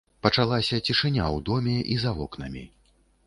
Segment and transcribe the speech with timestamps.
[0.25, 2.65] Пачалася цішыня ў доме і за вокнамі.